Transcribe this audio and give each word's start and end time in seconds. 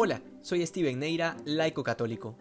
Hola, 0.00 0.22
soy 0.42 0.64
Steven 0.64 1.00
Neira, 1.00 1.36
laico 1.44 1.82
católico. 1.82 2.36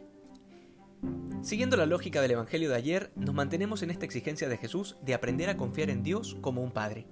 Siguiendo 1.41 1.75
la 1.75 1.87
lógica 1.87 2.21
del 2.21 2.29
Evangelio 2.29 2.69
de 2.69 2.75
ayer, 2.75 3.11
nos 3.15 3.33
mantenemos 3.33 3.81
en 3.81 3.89
esta 3.89 4.05
exigencia 4.05 4.47
de 4.47 4.57
Jesús 4.57 4.95
de 5.01 5.15
aprender 5.15 5.49
a 5.49 5.57
confiar 5.57 5.89
en 5.89 6.03
Dios 6.03 6.37
como 6.39 6.61
un 6.61 6.69
Padre. 6.69 7.07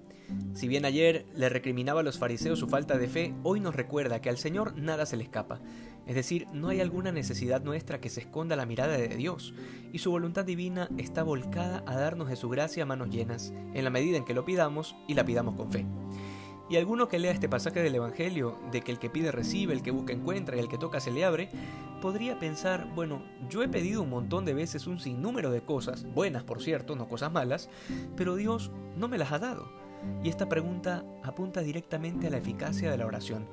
Si 0.54 0.68
bien 0.68 0.86
ayer 0.86 1.26
le 1.36 1.50
recriminaba 1.50 2.02
a 2.02 2.04
los 2.04 2.20
fariseos 2.20 2.60
su 2.60 2.68
falta 2.68 3.00
de 3.00 3.08
fe, 3.08 3.34
hoy 3.42 3.60
nos 3.60 3.76
recuerda 3.76 4.22
que 4.22 4.30
al 4.30 4.38
Señor 4.38 4.78
nada 4.78 5.08
se 5.08 5.18
le 5.18 5.24
escapa. 5.24 5.62
Es 6.06 6.14
decir, 6.14 6.46
no 6.54 6.68
hay 6.68 6.80
alguna 6.80 7.12
necesidad 7.12 7.64
nuestra 7.64 8.00
que 8.00 8.10
se 8.12 8.22
esconda 8.22 8.56
la 8.56 8.68
mirada 8.68 8.98
de 9.00 9.08
Dios, 9.08 9.56
y 9.94 9.98
su 9.98 10.12
voluntad 10.12 10.46
divina 10.46 10.90
está 11.00 11.24
volcada 11.24 11.84
a 11.88 11.96
darnos 11.96 12.30
de 12.30 12.36
su 12.36 12.50
gracia 12.50 12.84
a 12.84 12.86
manos 12.86 13.10
llenas, 13.10 13.52
en 13.74 13.84
la 13.84 13.90
medida 13.90 14.18
en 14.18 14.26
que 14.26 14.36
lo 14.36 14.46
pidamos 14.46 14.96
y 15.08 15.16
la 15.16 15.26
pidamos 15.26 15.56
con 15.56 15.72
fe. 15.72 15.88
Y 16.68 16.78
alguno 16.78 17.08
que 17.08 17.20
lea 17.20 17.32
este 17.32 17.48
pasaje 17.48 17.84
del 17.84 17.94
Evangelio, 17.94 18.58
de 18.72 18.82
que 18.82 18.92
el 18.92 18.98
que 18.98 19.10
pide 19.10 19.32
recibe, 19.32 19.74
el 19.74 19.84
que 19.84 19.92
busca 19.92 20.14
encuentra 20.14 20.56
y 20.56 20.60
el 20.60 20.68
que 20.68 20.80
toca 20.80 21.00
se 21.00 21.12
le 21.12 21.24
abre, 21.24 21.50
podría 22.02 22.40
pensar, 22.40 22.88
bueno, 22.96 23.22
yo 23.50 23.62
he 23.62 23.68
pedido 23.68 24.02
un 24.02 24.10
montón 24.10 24.46
de 24.46 24.56
veces 24.56 24.88
un 24.88 25.00
sinnúmero 25.00 25.52
de 25.52 25.62
cosas, 25.62 26.06
buenas 26.14 26.44
por 26.44 26.64
cierto, 26.64 26.96
no 26.96 27.08
cosas 27.08 27.32
malas, 27.32 27.70
pero 28.18 28.36
Dios 28.36 28.72
no 28.98 29.08
me 29.08 29.20
las 29.20 29.32
ha 29.32 29.40
dado. 29.40 29.72
Y 30.24 30.30
esta 30.30 30.50
pregunta 30.50 31.04
apunta 31.24 31.62
directamente 31.62 32.28
a 32.28 32.30
la 32.32 32.38
eficacia 32.38 32.90
de 32.90 32.98
la 32.98 33.06
oración, 33.06 33.48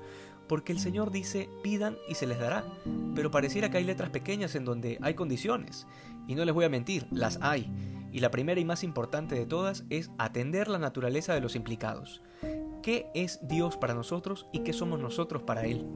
porque 0.49 0.73
el 0.73 0.81
Señor 0.81 1.11
dice, 1.11 1.51
pidan 1.63 1.97
y 2.09 2.15
se 2.15 2.27
les 2.27 2.39
dará, 2.39 2.65
pero 3.15 3.31
pareciera 3.31 3.71
que 3.71 3.77
hay 3.77 3.85
letras 3.85 4.09
pequeñas 4.09 4.55
en 4.55 4.65
donde 4.65 4.99
hay 5.03 5.13
condiciones, 5.13 5.87
y 6.27 6.35
no 6.35 6.47
les 6.47 6.55
voy 6.55 6.65
a 6.65 6.71
mentir, 6.71 7.07
las 7.11 7.39
hay, 7.43 7.71
y 8.11 8.21
la 8.21 8.31
primera 8.31 8.61
y 8.61 8.65
más 8.65 8.85
importante 8.85 9.35
de 9.35 9.47
todas 9.47 9.85
es 9.91 10.11
atender 10.19 10.69
la 10.69 10.79
naturaleza 10.79 11.35
de 11.35 11.41
los 11.41 11.57
implicados 11.57 12.23
qué 12.83 13.11
es 13.15 13.47
Dios 13.47 13.77
para 13.77 13.95
nosotros 13.95 14.47
y 14.53 14.61
qué 14.61 14.73
somos 14.73 15.01
nosotros 15.01 15.43
para 15.43 15.65
Él. 15.65 15.87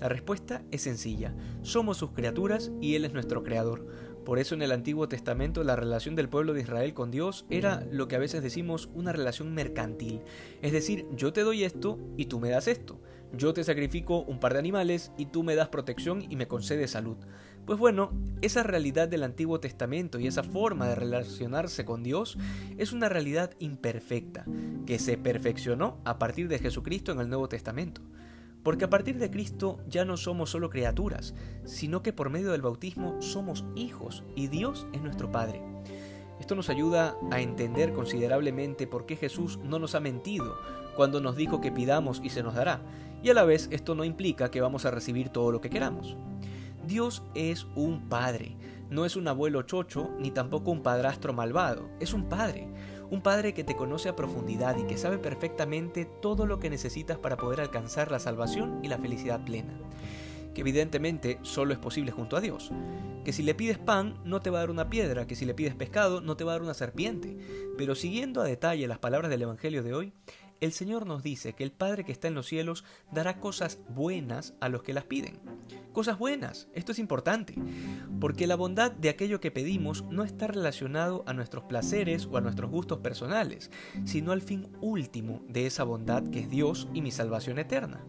La 0.00 0.08
respuesta 0.08 0.62
es 0.70 0.82
sencilla, 0.82 1.34
somos 1.62 1.98
sus 1.98 2.12
criaturas 2.12 2.72
y 2.80 2.94
Él 2.94 3.04
es 3.04 3.12
nuestro 3.12 3.42
creador. 3.42 3.86
Por 4.24 4.38
eso 4.38 4.54
en 4.54 4.62
el 4.62 4.72
Antiguo 4.72 5.08
Testamento 5.08 5.64
la 5.64 5.76
relación 5.76 6.14
del 6.14 6.28
pueblo 6.28 6.52
de 6.52 6.60
Israel 6.60 6.94
con 6.94 7.10
Dios 7.10 7.46
era 7.50 7.86
lo 7.90 8.06
que 8.08 8.16
a 8.16 8.20
veces 8.20 8.42
decimos 8.42 8.88
una 8.94 9.12
relación 9.12 9.54
mercantil. 9.54 10.22
Es 10.62 10.72
decir, 10.72 11.06
yo 11.16 11.32
te 11.32 11.42
doy 11.42 11.64
esto 11.64 11.98
y 12.16 12.26
tú 12.26 12.40
me 12.40 12.50
das 12.50 12.68
esto. 12.68 13.00
Yo 13.32 13.54
te 13.54 13.64
sacrifico 13.64 14.22
un 14.22 14.40
par 14.40 14.54
de 14.54 14.58
animales 14.58 15.12
y 15.16 15.26
tú 15.26 15.42
me 15.42 15.54
das 15.54 15.68
protección 15.68 16.24
y 16.30 16.36
me 16.36 16.48
concedes 16.48 16.92
salud. 16.92 17.16
Pues 17.64 17.78
bueno, 17.78 18.12
esa 18.40 18.62
realidad 18.62 19.08
del 19.08 19.22
Antiguo 19.22 19.60
Testamento 19.60 20.18
y 20.18 20.26
esa 20.26 20.42
forma 20.42 20.88
de 20.88 20.96
relacionarse 20.96 21.84
con 21.84 22.02
Dios 22.02 22.38
es 22.78 22.92
una 22.92 23.08
realidad 23.08 23.52
imperfecta, 23.58 24.44
que 24.86 24.98
se 24.98 25.16
perfeccionó 25.16 25.98
a 26.04 26.18
partir 26.18 26.48
de 26.48 26.58
Jesucristo 26.58 27.12
en 27.12 27.20
el 27.20 27.28
Nuevo 27.28 27.48
Testamento. 27.48 28.02
Porque 28.62 28.84
a 28.84 28.90
partir 28.90 29.18
de 29.18 29.30
Cristo 29.30 29.78
ya 29.88 30.04
no 30.04 30.16
somos 30.16 30.50
solo 30.50 30.70
criaturas, 30.70 31.34
sino 31.64 32.02
que 32.02 32.12
por 32.12 32.30
medio 32.30 32.52
del 32.52 32.62
bautismo 32.62 33.20
somos 33.22 33.64
hijos 33.74 34.22
y 34.36 34.48
Dios 34.48 34.86
es 34.92 35.02
nuestro 35.02 35.30
Padre. 35.30 35.62
Esto 36.40 36.54
nos 36.54 36.70
ayuda 36.70 37.16
a 37.30 37.40
entender 37.40 37.92
considerablemente 37.92 38.86
por 38.86 39.06
qué 39.06 39.16
Jesús 39.16 39.58
no 39.62 39.78
nos 39.78 39.94
ha 39.94 40.00
mentido 40.00 40.58
cuando 40.96 41.20
nos 41.20 41.36
dijo 41.36 41.60
que 41.60 41.72
pidamos 41.72 42.20
y 42.22 42.30
se 42.30 42.42
nos 42.42 42.54
dará, 42.54 42.82
y 43.22 43.30
a 43.30 43.34
la 43.34 43.44
vez 43.44 43.68
esto 43.70 43.94
no 43.94 44.04
implica 44.04 44.50
que 44.50 44.60
vamos 44.60 44.84
a 44.84 44.90
recibir 44.90 45.28
todo 45.28 45.52
lo 45.52 45.60
que 45.60 45.70
queramos. 45.70 46.16
Dios 46.86 47.22
es 47.34 47.66
un 47.74 48.08
padre, 48.08 48.56
no 48.88 49.04
es 49.04 49.16
un 49.16 49.28
abuelo 49.28 49.62
chocho 49.62 50.10
ni 50.18 50.30
tampoco 50.30 50.70
un 50.70 50.82
padrastro 50.82 51.32
malvado, 51.32 51.88
es 52.00 52.12
un 52.14 52.28
padre, 52.28 52.68
un 53.10 53.22
padre 53.22 53.54
que 53.54 53.64
te 53.64 53.76
conoce 53.76 54.08
a 54.08 54.16
profundidad 54.16 54.76
y 54.78 54.84
que 54.84 54.96
sabe 54.96 55.18
perfectamente 55.18 56.04
todo 56.04 56.46
lo 56.46 56.58
que 56.58 56.70
necesitas 56.70 57.18
para 57.18 57.36
poder 57.36 57.60
alcanzar 57.60 58.10
la 58.10 58.18
salvación 58.18 58.80
y 58.82 58.88
la 58.88 58.98
felicidad 58.98 59.44
plena 59.44 59.74
que 60.54 60.62
evidentemente 60.62 61.38
solo 61.42 61.72
es 61.72 61.78
posible 61.78 62.10
junto 62.10 62.36
a 62.36 62.40
Dios. 62.40 62.70
Que 63.24 63.32
si 63.32 63.42
le 63.42 63.54
pides 63.54 63.78
pan 63.78 64.18
no 64.24 64.40
te 64.40 64.50
va 64.50 64.58
a 64.58 64.62
dar 64.62 64.70
una 64.70 64.90
piedra, 64.90 65.26
que 65.26 65.36
si 65.36 65.44
le 65.44 65.54
pides 65.54 65.74
pescado 65.74 66.20
no 66.20 66.36
te 66.36 66.44
va 66.44 66.52
a 66.52 66.54
dar 66.54 66.62
una 66.62 66.74
serpiente. 66.74 67.36
Pero 67.76 67.94
siguiendo 67.94 68.40
a 68.40 68.44
detalle 68.44 68.88
las 68.88 68.98
palabras 68.98 69.30
del 69.30 69.42
Evangelio 69.42 69.82
de 69.82 69.94
hoy, 69.94 70.12
el 70.60 70.72
Señor 70.72 71.06
nos 71.06 71.22
dice 71.22 71.54
que 71.54 71.64
el 71.64 71.72
Padre 71.72 72.04
que 72.04 72.12
está 72.12 72.28
en 72.28 72.34
los 72.34 72.46
cielos 72.46 72.84
dará 73.10 73.40
cosas 73.40 73.78
buenas 73.88 74.54
a 74.60 74.68
los 74.68 74.82
que 74.82 74.92
las 74.92 75.04
piden. 75.04 75.40
Cosas 75.92 76.18
buenas, 76.18 76.68
esto 76.74 76.92
es 76.92 76.98
importante, 76.98 77.54
porque 78.20 78.46
la 78.46 78.56
bondad 78.56 78.92
de 78.92 79.08
aquello 79.08 79.40
que 79.40 79.50
pedimos 79.50 80.04
no 80.04 80.22
está 80.22 80.46
relacionado 80.46 81.24
a 81.26 81.32
nuestros 81.32 81.64
placeres 81.64 82.26
o 82.30 82.36
a 82.36 82.40
nuestros 82.40 82.70
gustos 82.70 82.98
personales, 82.98 83.70
sino 84.04 84.32
al 84.32 84.42
fin 84.42 84.68
último 84.80 85.42
de 85.48 85.66
esa 85.66 85.84
bondad 85.84 86.24
que 86.28 86.40
es 86.40 86.50
Dios 86.50 86.88
y 86.92 87.00
mi 87.00 87.10
salvación 87.10 87.58
eterna. 87.58 88.04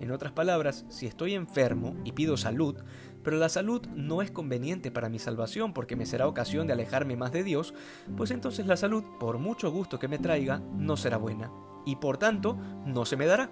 En 0.00 0.12
otras 0.12 0.32
palabras, 0.32 0.86
si 0.88 1.06
estoy 1.06 1.34
enfermo 1.34 1.96
y 2.04 2.12
pido 2.12 2.36
salud, 2.36 2.76
pero 3.24 3.36
la 3.36 3.48
salud 3.48 3.84
no 3.88 4.22
es 4.22 4.30
conveniente 4.30 4.92
para 4.92 5.08
mi 5.08 5.18
salvación 5.18 5.74
porque 5.74 5.96
me 5.96 6.06
será 6.06 6.28
ocasión 6.28 6.68
de 6.68 6.74
alejarme 6.74 7.16
más 7.16 7.32
de 7.32 7.42
Dios, 7.42 7.74
pues 8.16 8.30
entonces 8.30 8.66
la 8.66 8.76
salud, 8.76 9.02
por 9.18 9.38
mucho 9.38 9.72
gusto 9.72 9.98
que 9.98 10.06
me 10.06 10.20
traiga, 10.20 10.62
no 10.76 10.96
será 10.96 11.16
buena 11.16 11.50
y 11.88 11.96
por 11.96 12.18
tanto 12.18 12.54
no 12.84 13.06
se 13.06 13.16
me 13.16 13.24
dará. 13.24 13.50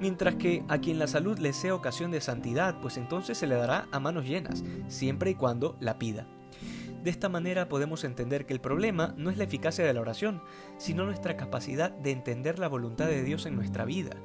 Mientras 0.00 0.36
que 0.36 0.64
a 0.68 0.78
quien 0.78 0.98
la 0.98 1.06
salud 1.06 1.38
le 1.38 1.52
sea 1.52 1.74
ocasión 1.74 2.10
de 2.10 2.22
santidad, 2.22 2.80
pues 2.80 2.96
entonces 2.96 3.36
se 3.36 3.46
le 3.46 3.56
dará 3.56 3.88
a 3.92 4.00
manos 4.00 4.26
llenas, 4.26 4.64
siempre 4.86 5.30
y 5.30 5.34
cuando 5.34 5.76
la 5.80 5.98
pida. 5.98 6.26
De 7.02 7.10
esta 7.10 7.28
manera 7.28 7.68
podemos 7.68 8.04
entender 8.04 8.46
que 8.46 8.54
el 8.54 8.60
problema 8.60 9.14
no 9.18 9.28
es 9.28 9.36
la 9.36 9.44
eficacia 9.44 9.84
de 9.84 9.92
la 9.92 10.00
oración, 10.00 10.42
sino 10.78 11.04
nuestra 11.04 11.36
capacidad 11.36 11.90
de 11.90 12.10
entender 12.10 12.58
la 12.58 12.68
voluntad 12.68 13.06
de 13.06 13.22
Dios 13.22 13.44
en 13.44 13.54
nuestra 13.54 13.84
vida. 13.84 14.16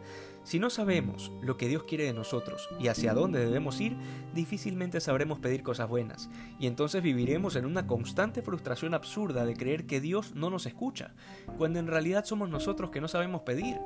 Si 0.44 0.60
no 0.60 0.70
sabemos 0.70 1.32
lo 1.42 1.56
que 1.56 1.70
Dios 1.70 1.84
quiere 1.84 2.04
de 2.04 2.14
nosotros 2.14 2.68
y 2.78 2.90
hacia 2.90 3.14
dónde 3.14 3.40
debemos 3.40 3.80
ir, 3.80 3.96
difícilmente 4.34 5.00
sabremos 5.00 5.40
pedir 5.40 5.64
cosas 5.64 5.88
buenas, 5.88 6.30
y 6.60 6.68
entonces 6.68 7.02
viviremos 7.02 7.56
en 7.56 7.66
una 7.66 7.88
constante 7.88 8.42
frustración 8.42 8.94
absurda 8.94 9.46
de 9.46 9.56
creer 9.56 9.86
que 9.86 10.02
Dios 10.02 10.36
no 10.36 10.50
nos 10.50 10.66
escucha, 10.66 11.14
cuando 11.58 11.80
en 11.80 11.88
realidad 11.88 12.26
somos 12.26 12.50
nosotros 12.50 12.90
que 12.90 13.02
no 13.02 13.08
sabemos 13.08 13.42
pedir. 13.42 13.78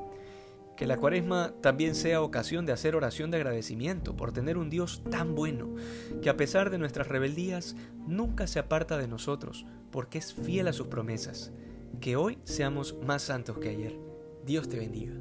Que 0.76 0.88
la 0.88 0.98
cuaresma 0.98 1.54
también 1.62 1.96
sea 1.96 2.22
ocasión 2.22 2.68
de 2.68 2.72
hacer 2.72 2.96
oración 2.96 3.32
de 3.32 3.38
agradecimiento 3.38 4.16
por 4.16 4.32
tener 4.32 4.58
un 4.58 4.70
Dios 4.70 5.04
tan 5.10 5.34
bueno, 5.34 5.76
que 6.22 6.30
a 6.30 6.38
pesar 6.38 6.70
de 6.70 6.78
nuestras 6.78 7.08
rebeldías 7.08 7.76
nunca 8.08 8.46
se 8.46 8.60
aparta 8.60 8.98
de 8.98 9.08
nosotros, 9.08 9.66
porque 9.92 10.20
es 10.20 10.34
fiel 10.34 10.68
a 10.68 10.74
sus 10.74 10.88
promesas. 10.88 11.52
Que 12.00 12.16
hoy 12.16 12.38
seamos 12.44 12.96
más 13.04 13.24
santos 13.24 13.58
que 13.58 13.70
ayer. 13.70 13.98
Dios 14.46 14.70
te 14.70 14.78
bendiga. 14.78 15.14